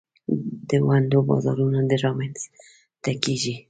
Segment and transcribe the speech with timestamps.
[0.69, 2.39] د ونډو بازارونه رامینځ
[3.03, 3.55] ته کیږي.